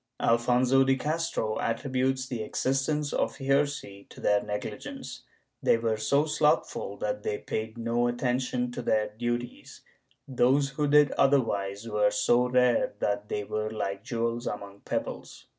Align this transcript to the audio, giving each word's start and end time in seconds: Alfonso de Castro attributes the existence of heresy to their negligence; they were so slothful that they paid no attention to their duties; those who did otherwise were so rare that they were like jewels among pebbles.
Alfonso 0.19 0.83
de 0.83 0.95
Castro 0.95 1.59
attributes 1.59 2.27
the 2.27 2.41
existence 2.41 3.13
of 3.13 3.37
heresy 3.37 4.07
to 4.09 4.19
their 4.19 4.41
negligence; 4.41 5.21
they 5.61 5.77
were 5.77 5.95
so 5.95 6.25
slothful 6.25 6.97
that 6.97 7.21
they 7.21 7.37
paid 7.37 7.77
no 7.77 8.07
attention 8.07 8.71
to 8.71 8.81
their 8.81 9.09
duties; 9.09 9.81
those 10.27 10.69
who 10.69 10.87
did 10.87 11.11
otherwise 11.19 11.87
were 11.87 12.09
so 12.09 12.49
rare 12.49 12.95
that 12.97 13.29
they 13.29 13.43
were 13.43 13.69
like 13.69 14.03
jewels 14.03 14.47
among 14.47 14.79
pebbles. 14.79 15.45